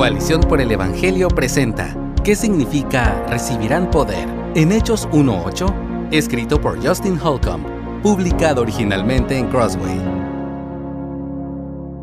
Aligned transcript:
Coalición 0.00 0.40
por 0.40 0.62
el 0.62 0.72
Evangelio 0.72 1.28
presenta 1.28 1.94
¿Qué 2.24 2.34
significa 2.34 3.22
recibirán 3.26 3.90
poder? 3.90 4.26
En 4.54 4.72
Hechos 4.72 5.06
1.8, 5.10 6.08
escrito 6.10 6.58
por 6.58 6.82
Justin 6.82 7.20
Holcomb, 7.20 7.66
publicado 8.02 8.62
originalmente 8.62 9.36
en 9.36 9.50
Crossway. 9.50 10.00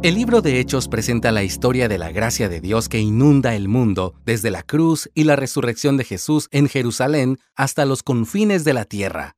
El 0.04 0.14
libro 0.14 0.44
de 0.44 0.60
Hechos 0.60 0.88
presenta 0.88 1.32
la 1.32 1.42
historia 1.42 1.88
de 1.88 1.98
la 1.98 2.12
gracia 2.12 2.50
de 2.50 2.62
Dios 2.62 2.88
que 2.88 3.00
inunda 3.00 3.56
el 3.56 3.68
mundo 3.68 4.14
desde 4.24 4.52
la 4.52 4.62
cruz 4.62 5.10
y 5.16 5.24
la 5.24 5.36
resurrección 5.36 5.98
de 5.98 6.04
Jesús 6.04 6.50
en 6.52 6.70
Jerusalén 6.70 7.40
hasta 7.56 7.84
los 7.86 8.04
confines 8.04 8.64
de 8.64 8.76
la 8.76 8.86
tierra. 8.86 9.38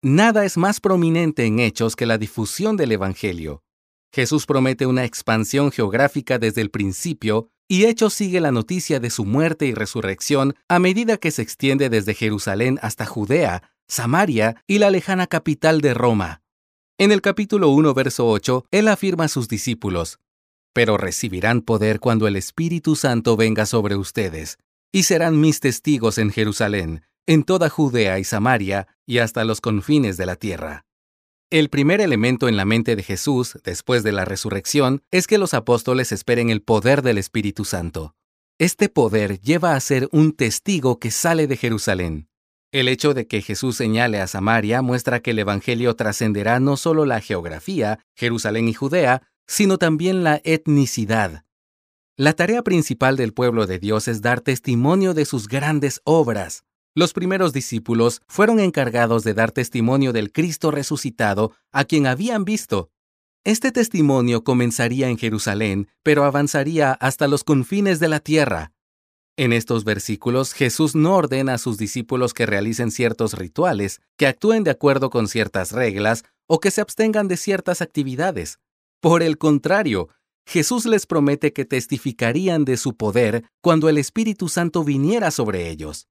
Nada 0.00 0.46
es 0.46 0.56
más 0.56 0.80
prominente 0.80 1.44
en 1.44 1.58
Hechos 1.58 1.94
que 1.94 2.06
la 2.06 2.16
difusión 2.16 2.78
del 2.78 2.92
Evangelio. 2.92 3.64
Jesús 4.14 4.46
promete 4.46 4.86
una 4.86 5.04
expansión 5.04 5.70
geográfica 5.70 6.38
desde 6.38 6.62
el 6.62 6.70
principio 6.70 7.50
y 7.68 7.84
Hechos 7.84 8.14
sigue 8.14 8.40
la 8.40 8.50
noticia 8.50 8.98
de 8.98 9.10
su 9.10 9.26
muerte 9.26 9.66
y 9.66 9.74
resurrección 9.74 10.56
a 10.68 10.78
medida 10.78 11.18
que 11.18 11.30
se 11.30 11.42
extiende 11.42 11.90
desde 11.90 12.14
Jerusalén 12.14 12.78
hasta 12.80 13.04
Judea, 13.04 13.70
Samaria 13.86 14.62
y 14.66 14.78
la 14.78 14.90
lejana 14.90 15.26
capital 15.26 15.82
de 15.82 15.92
Roma. 15.92 16.42
En 16.96 17.12
el 17.12 17.20
capítulo 17.20 17.68
1, 17.68 17.92
verso 17.92 18.26
8, 18.26 18.64
él 18.70 18.88
afirma 18.88 19.24
a 19.24 19.28
sus 19.28 19.48
discípulos, 19.48 20.18
Pero 20.72 20.96
recibirán 20.96 21.60
poder 21.60 22.00
cuando 22.00 22.26
el 22.26 22.36
Espíritu 22.36 22.96
Santo 22.96 23.36
venga 23.36 23.66
sobre 23.66 23.96
ustedes, 23.96 24.58
y 24.90 25.02
serán 25.02 25.38
mis 25.38 25.60
testigos 25.60 26.16
en 26.18 26.30
Jerusalén, 26.30 27.02
en 27.26 27.44
toda 27.44 27.68
Judea 27.68 28.18
y 28.18 28.24
Samaria, 28.24 28.88
y 29.06 29.18
hasta 29.18 29.44
los 29.44 29.60
confines 29.60 30.16
de 30.16 30.26
la 30.26 30.36
tierra. 30.36 30.87
El 31.50 31.70
primer 31.70 32.02
elemento 32.02 32.46
en 32.46 32.58
la 32.58 32.66
mente 32.66 32.94
de 32.94 33.02
Jesús, 33.02 33.58
después 33.64 34.02
de 34.02 34.12
la 34.12 34.26
resurrección, 34.26 35.00
es 35.10 35.26
que 35.26 35.38
los 35.38 35.54
apóstoles 35.54 36.12
esperen 36.12 36.50
el 36.50 36.60
poder 36.60 37.00
del 37.00 37.16
Espíritu 37.16 37.64
Santo. 37.64 38.14
Este 38.58 38.90
poder 38.90 39.40
lleva 39.40 39.74
a 39.74 39.80
ser 39.80 40.10
un 40.12 40.32
testigo 40.32 40.98
que 40.98 41.10
sale 41.10 41.46
de 41.46 41.56
Jerusalén. 41.56 42.28
El 42.70 42.86
hecho 42.86 43.14
de 43.14 43.26
que 43.26 43.40
Jesús 43.40 43.78
señale 43.78 44.20
a 44.20 44.26
Samaria 44.26 44.82
muestra 44.82 45.20
que 45.20 45.30
el 45.30 45.38
Evangelio 45.38 45.96
trascenderá 45.96 46.60
no 46.60 46.76
solo 46.76 47.06
la 47.06 47.22
geografía, 47.22 48.04
Jerusalén 48.14 48.68
y 48.68 48.74
Judea, 48.74 49.22
sino 49.46 49.78
también 49.78 50.24
la 50.24 50.42
etnicidad. 50.44 51.46
La 52.14 52.34
tarea 52.34 52.62
principal 52.62 53.16
del 53.16 53.32
pueblo 53.32 53.66
de 53.66 53.78
Dios 53.78 54.06
es 54.06 54.20
dar 54.20 54.42
testimonio 54.42 55.14
de 55.14 55.24
sus 55.24 55.48
grandes 55.48 56.02
obras. 56.04 56.64
Los 56.98 57.12
primeros 57.12 57.52
discípulos 57.52 58.22
fueron 58.26 58.58
encargados 58.58 59.22
de 59.22 59.32
dar 59.32 59.52
testimonio 59.52 60.12
del 60.12 60.32
Cristo 60.32 60.72
resucitado 60.72 61.52
a 61.70 61.84
quien 61.84 62.08
habían 62.08 62.44
visto. 62.44 62.90
Este 63.44 63.70
testimonio 63.70 64.42
comenzaría 64.42 65.08
en 65.08 65.16
Jerusalén, 65.16 65.86
pero 66.02 66.24
avanzaría 66.24 66.90
hasta 66.90 67.28
los 67.28 67.44
confines 67.44 68.00
de 68.00 68.08
la 68.08 68.18
tierra. 68.18 68.72
En 69.36 69.52
estos 69.52 69.84
versículos, 69.84 70.52
Jesús 70.52 70.96
no 70.96 71.14
ordena 71.14 71.54
a 71.54 71.58
sus 71.58 71.78
discípulos 71.78 72.34
que 72.34 72.46
realicen 72.46 72.90
ciertos 72.90 73.34
rituales, 73.34 74.00
que 74.16 74.26
actúen 74.26 74.64
de 74.64 74.72
acuerdo 74.72 75.08
con 75.08 75.28
ciertas 75.28 75.70
reglas 75.70 76.24
o 76.48 76.58
que 76.58 76.72
se 76.72 76.80
abstengan 76.80 77.28
de 77.28 77.36
ciertas 77.36 77.80
actividades. 77.80 78.58
Por 79.00 79.22
el 79.22 79.38
contrario, 79.38 80.08
Jesús 80.48 80.84
les 80.84 81.06
promete 81.06 81.52
que 81.52 81.64
testificarían 81.64 82.64
de 82.64 82.76
su 82.76 82.96
poder 82.96 83.44
cuando 83.60 83.88
el 83.88 83.98
Espíritu 83.98 84.48
Santo 84.48 84.82
viniera 84.82 85.30
sobre 85.30 85.70
ellos. 85.70 86.08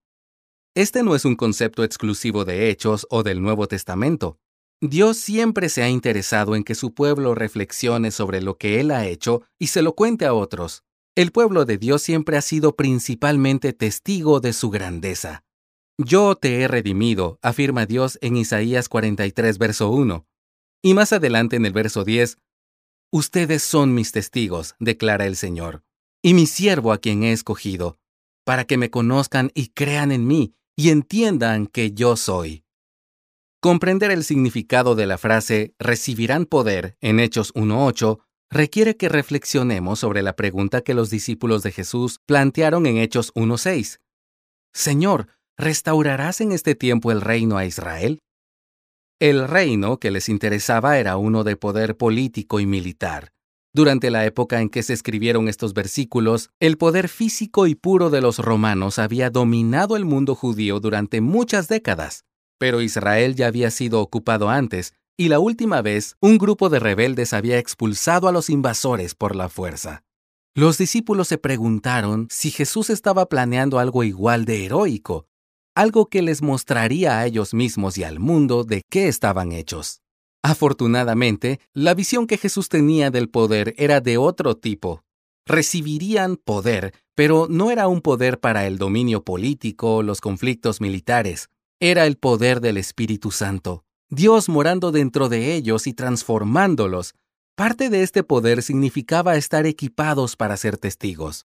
Este 0.78 1.02
no 1.02 1.16
es 1.16 1.26
un 1.26 1.36
concepto 1.36 1.84
exclusivo 1.84 2.46
de 2.46 2.70
Hechos 2.70 3.08
o 3.10 3.24
del 3.24 3.42
Nuevo 3.42 3.68
Testamento. 3.68 4.38
Dios 4.80 5.18
siempre 5.18 5.70
se 5.70 5.82
ha 5.82 5.90
interesado 5.90 6.56
en 6.56 6.64
que 6.64 6.76
su 6.76 6.94
pueblo 6.94 7.34
reflexione 7.34 8.12
sobre 8.12 8.42
lo 8.42 8.60
que 8.60 8.80
Él 8.80 8.92
ha 8.92 9.08
hecho 9.08 9.42
y 9.58 9.68
se 9.68 9.82
lo 9.82 9.96
cuente 9.96 10.28
a 10.28 10.36
otros. 10.36 10.84
El 11.16 11.32
pueblo 11.32 11.66
de 11.66 11.80
Dios 11.80 12.04
siempre 12.04 12.38
ha 12.38 12.42
sido 12.42 12.76
principalmente 12.76 13.74
testigo 13.74 14.40
de 14.40 14.54
su 14.54 14.70
grandeza. 14.70 15.44
Yo 15.98 16.36
te 16.36 16.62
he 16.62 16.68
redimido, 16.68 17.40
afirma 17.42 17.88
Dios 17.88 18.20
en 18.22 18.38
Isaías 18.38 18.88
43, 18.88 19.58
verso 19.58 19.90
1. 19.90 20.28
Y 20.84 20.94
más 20.94 21.12
adelante 21.12 21.56
en 21.56 21.66
el 21.66 21.74
verso 21.74 22.04
10, 22.04 22.38
Ustedes 23.12 23.64
son 23.64 23.96
mis 23.96 24.12
testigos, 24.12 24.76
declara 24.78 25.26
el 25.26 25.38
Señor, 25.38 25.82
y 26.22 26.36
mi 26.36 26.46
siervo 26.46 26.92
a 26.92 27.00
quien 27.00 27.24
he 27.24 27.32
escogido, 27.32 27.98
para 28.46 28.66
que 28.66 28.78
me 28.78 28.92
conozcan 28.92 29.50
y 29.56 29.70
crean 29.70 30.12
en 30.12 30.28
mí, 30.28 30.54
y 30.78 30.92
entiendan 30.92 31.66
que 31.66 31.92
yo 31.92 32.16
soy. 32.16 32.64
Comprender 33.60 34.12
el 34.12 34.24
significado 34.24 34.94
de 34.94 35.08
la 35.08 35.18
frase 35.18 35.74
recibirán 35.80 36.46
poder 36.46 36.96
en 37.02 37.20
Hechos 37.20 37.54
1.8 37.56 38.20
requiere 38.52 38.96
que 38.96 39.10
reflexionemos 39.10 40.00
sobre 40.00 40.22
la 40.22 40.36
pregunta 40.36 40.82
que 40.82 40.94
los 40.94 41.10
discípulos 41.10 41.64
de 41.64 41.72
Jesús 41.72 42.20
plantearon 42.26 42.86
en 42.86 42.98
Hechos 42.98 43.34
1.6. 43.34 44.00
Señor, 44.74 45.28
¿restaurarás 45.58 46.40
en 46.40 46.52
este 46.52 46.76
tiempo 46.76 47.12
el 47.12 47.22
reino 47.22 47.58
a 47.58 47.66
Israel? 47.66 48.20
El 49.20 49.48
reino 49.48 50.00
que 50.00 50.12
les 50.12 50.30
interesaba 50.30 51.00
era 51.00 51.18
uno 51.18 51.44
de 51.44 51.58
poder 51.58 51.98
político 51.98 52.60
y 52.60 52.68
militar. 52.68 53.34
Durante 53.78 54.10
la 54.10 54.26
época 54.26 54.60
en 54.60 54.70
que 54.70 54.82
se 54.82 54.94
escribieron 54.94 55.48
estos 55.48 55.76
versículos, 55.76 56.50
el 56.60 56.80
poder 56.80 57.08
físico 57.08 57.68
y 57.68 57.76
puro 57.76 58.10
de 58.10 58.22
los 58.22 58.40
romanos 58.40 58.98
había 58.98 59.30
dominado 59.30 59.96
el 59.96 60.04
mundo 60.04 60.34
judío 60.34 60.80
durante 60.80 61.22
muchas 61.22 61.68
décadas, 61.68 62.26
pero 62.58 62.82
Israel 62.82 63.36
ya 63.36 63.46
había 63.46 63.70
sido 63.70 64.02
ocupado 64.02 64.50
antes, 64.50 64.96
y 65.16 65.28
la 65.30 65.38
última 65.38 65.84
vez 65.84 66.16
un 66.22 66.40
grupo 66.40 66.70
de 66.70 66.80
rebeldes 66.80 67.34
había 67.34 67.60
expulsado 67.60 68.28
a 68.28 68.32
los 68.32 68.50
invasores 68.50 69.14
por 69.14 69.36
la 69.36 69.48
fuerza. 69.48 70.02
Los 70.56 70.80
discípulos 70.80 71.28
se 71.28 71.38
preguntaron 71.38 72.28
si 72.32 72.50
Jesús 72.50 72.90
estaba 72.90 73.28
planeando 73.28 73.78
algo 73.78 74.04
igual 74.04 74.46
de 74.46 74.66
heroico, 74.66 75.28
algo 75.76 76.10
que 76.10 76.24
les 76.24 76.42
mostraría 76.42 77.20
a 77.20 77.28
ellos 77.28 77.54
mismos 77.54 78.00
y 78.00 78.04
al 78.04 78.20
mundo 78.20 78.64
de 78.64 78.82
qué 78.90 79.08
estaban 79.08 79.52
hechos. 79.52 80.02
Afortunadamente, 80.48 81.60
la 81.74 81.94
visión 81.94 82.26
que 82.26 82.38
Jesús 82.38 82.70
tenía 82.70 83.12
del 83.12 83.28
poder 83.28 83.74
era 83.78 84.00
de 84.00 84.18
otro 84.18 84.56
tipo. 84.56 85.04
Recibirían 85.46 86.38
poder, 86.38 86.94
pero 87.16 87.48
no 87.50 87.70
era 87.70 87.90
un 87.90 88.00
poder 88.00 88.40
para 88.40 88.66
el 88.66 88.78
dominio 88.78 89.26
político 89.26 89.98
o 89.98 90.04
los 90.04 90.22
conflictos 90.22 90.80
militares. 90.80 91.50
Era 91.82 92.06
el 92.06 92.16
poder 92.16 92.62
del 92.62 92.78
Espíritu 92.78 93.32
Santo, 93.32 93.84
Dios 94.10 94.48
morando 94.48 94.94
dentro 94.94 95.28
de 95.28 95.54
ellos 95.54 95.86
y 95.86 95.94
transformándolos. 95.94 97.14
Parte 97.58 97.90
de 97.90 98.04
este 98.04 98.24
poder 98.24 98.64
significaba 98.64 99.36
estar 99.36 99.66
equipados 99.66 100.38
para 100.38 100.56
ser 100.56 100.78
testigos. 100.78 101.46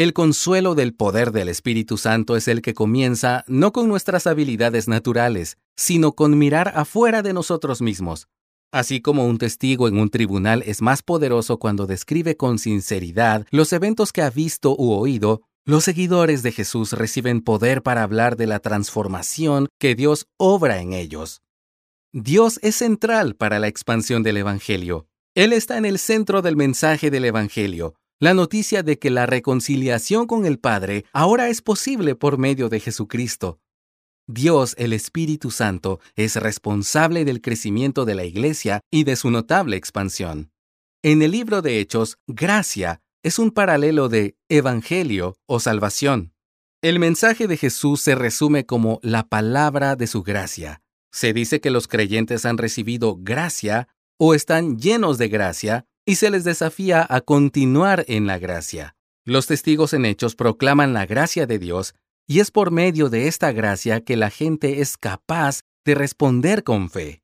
El 0.00 0.14
consuelo 0.14 0.74
del 0.74 0.94
poder 0.94 1.30
del 1.30 1.50
Espíritu 1.50 1.98
Santo 1.98 2.34
es 2.34 2.48
el 2.48 2.62
que 2.62 2.72
comienza 2.72 3.44
no 3.46 3.70
con 3.70 3.86
nuestras 3.86 4.26
habilidades 4.26 4.88
naturales, 4.88 5.58
sino 5.76 6.12
con 6.12 6.38
mirar 6.38 6.72
afuera 6.74 7.20
de 7.20 7.34
nosotros 7.34 7.82
mismos. 7.82 8.26
Así 8.72 9.02
como 9.02 9.26
un 9.26 9.36
testigo 9.36 9.88
en 9.88 9.98
un 9.98 10.08
tribunal 10.08 10.62
es 10.64 10.80
más 10.80 11.02
poderoso 11.02 11.58
cuando 11.58 11.86
describe 11.86 12.34
con 12.38 12.58
sinceridad 12.58 13.46
los 13.50 13.74
eventos 13.74 14.10
que 14.10 14.22
ha 14.22 14.30
visto 14.30 14.74
u 14.74 14.92
oído, 14.92 15.42
los 15.66 15.84
seguidores 15.84 16.42
de 16.42 16.52
Jesús 16.52 16.94
reciben 16.94 17.42
poder 17.42 17.82
para 17.82 18.02
hablar 18.02 18.38
de 18.38 18.46
la 18.46 18.60
transformación 18.60 19.68
que 19.78 19.94
Dios 19.94 20.28
obra 20.38 20.80
en 20.80 20.94
ellos. 20.94 21.42
Dios 22.14 22.58
es 22.62 22.76
central 22.76 23.36
para 23.36 23.58
la 23.58 23.68
expansión 23.68 24.22
del 24.22 24.38
Evangelio. 24.38 25.08
Él 25.34 25.52
está 25.52 25.76
en 25.76 25.84
el 25.84 25.98
centro 25.98 26.40
del 26.40 26.56
mensaje 26.56 27.10
del 27.10 27.26
Evangelio, 27.26 27.96
la 28.20 28.34
noticia 28.34 28.82
de 28.82 28.98
que 28.98 29.08
la 29.08 29.24
reconciliación 29.24 30.26
con 30.26 30.44
el 30.44 30.58
Padre 30.58 31.06
ahora 31.12 31.48
es 31.48 31.62
posible 31.62 32.14
por 32.14 32.36
medio 32.36 32.68
de 32.68 32.78
Jesucristo. 32.78 33.60
Dios, 34.26 34.74
el 34.78 34.92
Espíritu 34.92 35.50
Santo, 35.50 36.00
es 36.14 36.36
responsable 36.36 37.24
del 37.24 37.40
crecimiento 37.40 38.04
de 38.04 38.14
la 38.14 38.24
Iglesia 38.24 38.80
y 38.90 39.04
de 39.04 39.16
su 39.16 39.30
notable 39.30 39.76
expansión. 39.76 40.52
En 41.02 41.22
el 41.22 41.30
libro 41.30 41.62
de 41.62 41.80
Hechos, 41.80 42.18
gracia 42.26 43.00
es 43.22 43.38
un 43.38 43.50
paralelo 43.50 44.10
de 44.10 44.36
evangelio 44.50 45.36
o 45.46 45.58
salvación. 45.58 46.34
El 46.82 46.98
mensaje 46.98 47.48
de 47.48 47.56
Jesús 47.56 48.02
se 48.02 48.14
resume 48.14 48.66
como 48.66 49.00
la 49.02 49.28
palabra 49.28 49.96
de 49.96 50.06
su 50.06 50.22
gracia. 50.22 50.82
Se 51.10 51.32
dice 51.32 51.60
que 51.60 51.70
los 51.70 51.88
creyentes 51.88 52.44
han 52.44 52.58
recibido 52.58 53.16
gracia 53.18 53.88
o 54.18 54.34
están 54.34 54.78
llenos 54.78 55.16
de 55.16 55.28
gracia 55.28 55.86
y 56.10 56.16
se 56.16 56.28
les 56.28 56.42
desafía 56.42 57.06
a 57.08 57.20
continuar 57.20 58.04
en 58.08 58.26
la 58.26 58.40
gracia. 58.40 58.96
Los 59.24 59.46
testigos 59.46 59.92
en 59.92 60.04
hechos 60.04 60.34
proclaman 60.34 60.92
la 60.92 61.06
gracia 61.06 61.46
de 61.46 61.60
Dios 61.60 61.94
y 62.26 62.40
es 62.40 62.50
por 62.50 62.72
medio 62.72 63.10
de 63.10 63.28
esta 63.28 63.52
gracia 63.52 64.00
que 64.00 64.16
la 64.16 64.28
gente 64.28 64.80
es 64.80 64.96
capaz 64.96 65.60
de 65.84 65.94
responder 65.94 66.64
con 66.64 66.90
fe. 66.90 67.22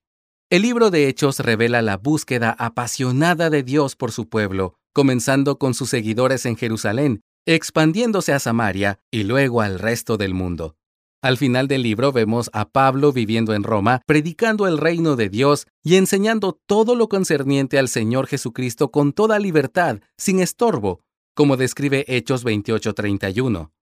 El 0.51 0.63
libro 0.63 0.91
de 0.93 1.09
Hechos 1.09 1.41
revela 1.41 1.83
la 1.83 1.97
búsqueda 1.97 2.55
apasionada 2.57 3.51
de 3.51 3.65
Dios 3.65 3.97
por 3.97 4.13
su 4.13 4.29
pueblo, 4.29 4.75
comenzando 4.93 5.59
con 5.59 5.75
sus 5.75 5.91
seguidores 5.91 6.47
en 6.47 6.55
Jerusalén, 6.57 7.23
expandiéndose 7.45 8.35
a 8.35 8.39
Samaria 8.39 9.01
y 9.11 9.25
luego 9.25 9.63
al 9.63 9.81
resto 9.81 10.17
del 10.17 10.33
mundo. 10.33 10.77
Al 11.27 11.39
final 11.39 11.67
del 11.67 11.83
libro 11.83 12.13
vemos 12.13 12.51
a 12.53 12.69
Pablo 12.69 13.13
viviendo 13.13 13.53
en 13.53 13.65
Roma, 13.65 14.01
predicando 14.07 14.69
el 14.69 14.79
reino 14.79 15.17
de 15.17 15.29
Dios 15.29 15.67
y 15.83 15.97
enseñando 15.97 16.57
todo 16.67 16.95
lo 16.95 17.09
concerniente 17.09 17.81
al 17.81 17.89
Señor 17.89 18.29
Jesucristo 18.29 18.93
con 18.93 19.13
toda 19.13 19.41
libertad, 19.41 19.99
sin 20.17 20.39
estorbo, 20.39 21.01
como 21.35 21.57
describe 21.57 22.05
Hechos 22.07 22.45
28:31. 22.45 23.73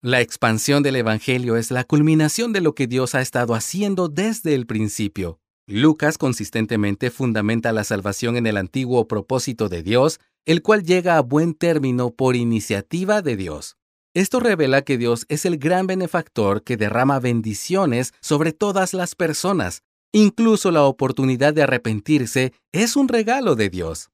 La 0.00 0.20
expansión 0.20 0.84
del 0.84 0.94
Evangelio 0.94 1.56
es 1.56 1.72
la 1.72 1.82
culminación 1.82 2.52
de 2.52 2.60
lo 2.60 2.76
que 2.76 2.86
Dios 2.86 3.16
ha 3.16 3.20
estado 3.20 3.56
haciendo 3.56 4.08
desde 4.08 4.54
el 4.54 4.66
principio. 4.66 5.40
Lucas 5.66 6.18
consistentemente 6.18 7.10
fundamenta 7.10 7.72
la 7.72 7.82
salvación 7.82 8.36
en 8.36 8.46
el 8.46 8.56
antiguo 8.56 9.08
propósito 9.08 9.68
de 9.68 9.82
Dios, 9.82 10.20
el 10.44 10.62
cual 10.62 10.84
llega 10.84 11.16
a 11.16 11.22
buen 11.22 11.54
término 11.54 12.12
por 12.12 12.36
iniciativa 12.36 13.22
de 13.22 13.34
Dios. 13.34 13.76
Esto 14.16 14.40
revela 14.40 14.80
que 14.80 14.96
Dios 14.96 15.26
es 15.28 15.44
el 15.44 15.58
gran 15.58 15.86
benefactor 15.86 16.62
que 16.62 16.78
derrama 16.78 17.20
bendiciones 17.20 18.14
sobre 18.22 18.54
todas 18.54 18.94
las 18.94 19.14
personas. 19.14 19.82
Incluso 20.10 20.70
la 20.70 20.84
oportunidad 20.84 21.52
de 21.52 21.64
arrepentirse 21.64 22.54
es 22.72 22.96
un 22.96 23.08
regalo 23.08 23.56
de 23.56 23.68
Dios. 23.68 24.08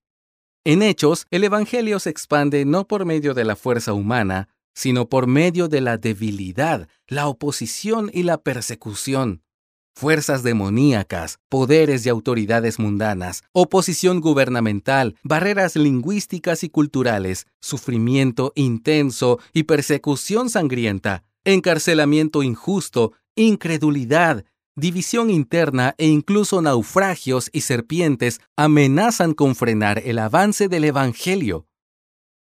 En 0.65 0.83
Hechos, 0.83 1.29
el 1.31 1.45
Evangelio 1.45 2.01
se 2.01 2.11
expande 2.11 2.65
no 2.65 2.89
por 2.89 3.05
medio 3.05 3.33
de 3.33 3.45
la 3.45 3.55
fuerza 3.55 3.93
humana, 3.93 4.49
sino 4.75 5.09
por 5.09 5.29
medio 5.29 5.69
de 5.69 5.81
la 5.81 5.99
debilidad, 5.99 6.89
la 7.07 7.29
oposición 7.29 8.11
y 8.13 8.25
la 8.25 8.39
persecución 8.39 9.45
fuerzas 9.95 10.43
demoníacas, 10.43 11.39
poderes 11.49 12.05
y 12.07 12.09
autoridades 12.09 12.79
mundanas, 12.79 13.43
oposición 13.53 14.21
gubernamental, 14.21 15.17
barreras 15.23 15.77
lingüísticas 15.77 16.65
y 16.65 16.69
culturales, 16.69 17.47
sufrimiento 17.61 18.53
intenso 18.55 19.39
y 19.53 19.65
persecución 19.65 20.51
sangrienta, 20.51 21.25
encarcelamiento 21.45 22.43
injusto, 22.43 23.13
incredulidad, 23.37 24.45
división 24.75 25.31
interna 25.31 25.95
e 25.99 26.07
incluso 26.07 26.63
naufragios 26.63 27.51
y 27.53 27.63
serpientes 27.63 28.41
amenazan 28.57 29.35
con 29.35 29.55
frenar 29.55 30.01
el 30.05 30.19
avance 30.19 30.69
del 30.69 30.85
Evangelio. 30.85 31.67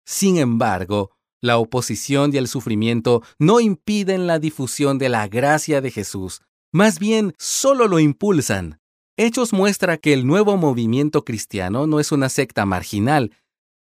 Sin 0.05 0.39
embargo, 0.39 1.11
la 1.41 1.59
oposición 1.59 2.33
y 2.33 2.39
el 2.39 2.49
sufrimiento 2.49 3.23
no 3.39 3.61
impiden 3.61 4.27
la 4.27 4.39
difusión 4.39 4.99
de 4.99 5.09
la 5.09 5.29
gracia 5.29 5.81
de 5.81 5.91
Jesús, 5.91 6.41
más 6.73 6.99
bien, 6.99 7.35
solo 7.39 7.87
lo 7.87 7.99
impulsan. 7.99 8.81
Hechos 9.19 9.53
muestra 9.53 9.99
que 9.99 10.15
el 10.15 10.27
nuevo 10.27 10.57
movimiento 10.57 11.25
cristiano 11.25 11.87
no 11.87 12.01
es 12.01 12.13
una 12.13 12.29
secta 12.31 12.65
marginal, 12.65 13.31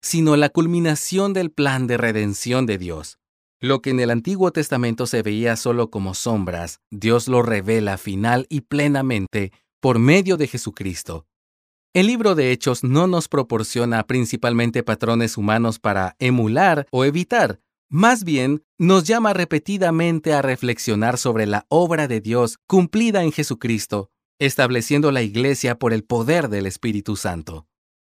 sino 0.01 0.35
la 0.35 0.49
culminación 0.49 1.33
del 1.33 1.51
plan 1.51 1.87
de 1.87 1.97
redención 1.97 2.65
de 2.65 2.77
Dios. 2.77 3.17
Lo 3.61 3.81
que 3.81 3.91
en 3.91 3.99
el 3.99 4.09
Antiguo 4.09 4.51
Testamento 4.51 5.07
se 5.07 5.21
veía 5.21 5.55
solo 5.55 5.89
como 5.89 6.15
sombras, 6.15 6.81
Dios 6.89 7.27
lo 7.27 7.43
revela 7.43 7.97
final 7.97 8.45
y 8.49 8.61
plenamente 8.61 9.53
por 9.79 9.99
medio 9.99 10.35
de 10.35 10.47
Jesucristo. 10.47 11.27
El 11.93 12.07
libro 12.07 12.35
de 12.35 12.51
Hechos 12.51 12.83
no 12.83 13.07
nos 13.07 13.27
proporciona 13.27 14.03
principalmente 14.03 14.81
patrones 14.81 15.37
humanos 15.37 15.77
para 15.79 16.15
emular 16.19 16.87
o 16.89 17.05
evitar, 17.05 17.59
más 17.91 18.23
bien, 18.23 18.63
nos 18.77 19.03
llama 19.03 19.33
repetidamente 19.33 20.33
a 20.33 20.41
reflexionar 20.41 21.17
sobre 21.17 21.45
la 21.45 21.65
obra 21.67 22.07
de 22.07 22.21
Dios 22.21 22.57
cumplida 22.65 23.21
en 23.21 23.33
Jesucristo, 23.33 24.09
estableciendo 24.39 25.11
la 25.11 25.23
Iglesia 25.23 25.77
por 25.77 25.91
el 25.91 26.05
poder 26.05 26.47
del 26.47 26.67
Espíritu 26.67 27.17
Santo. 27.17 27.67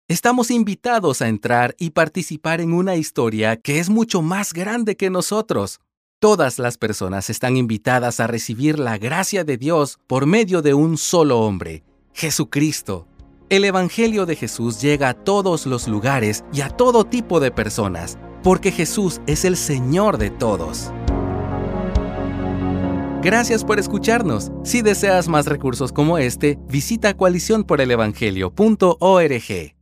Estamos 0.06 0.50
invitados 0.50 1.22
a 1.22 1.28
entrar 1.28 1.74
y 1.78 1.90
participar 1.90 2.60
en 2.60 2.74
una 2.74 2.96
historia 2.96 3.56
que 3.56 3.78
es 3.78 3.88
mucho 3.88 4.20
más 4.20 4.52
grande 4.52 4.98
que 4.98 5.08
nosotros. 5.08 5.80
Todas 6.18 6.58
las 6.58 6.76
personas 6.76 7.30
están 7.30 7.56
invitadas 7.56 8.20
a 8.20 8.26
recibir 8.26 8.78
la 8.78 8.98
gracia 8.98 9.44
de 9.44 9.56
Dios 9.56 9.98
por 10.06 10.26
medio 10.26 10.60
de 10.60 10.74
un 10.74 10.98
solo 10.98 11.40
hombre, 11.40 11.84
Jesucristo. 12.12 13.06
El 13.48 13.64
Evangelio 13.64 14.26
de 14.26 14.36
Jesús 14.36 14.82
llega 14.82 15.08
a 15.08 15.14
todos 15.14 15.64
los 15.64 15.88
lugares 15.88 16.44
y 16.52 16.60
a 16.60 16.68
todo 16.68 17.04
tipo 17.04 17.40
de 17.40 17.50
personas, 17.50 18.18
porque 18.42 18.72
Jesús 18.72 19.20
es 19.26 19.44
el 19.44 19.56
Señor 19.56 20.18
de 20.18 20.30
todos. 20.30 20.90
Gracias 23.22 23.64
por 23.64 23.78
escucharnos. 23.78 24.50
Si 24.64 24.82
deseas 24.82 25.28
más 25.28 25.46
recursos 25.46 25.92
como 25.92 26.18
este, 26.18 26.58
visita 26.68 27.14
coaliciónporelevangelio.org. 27.14 29.79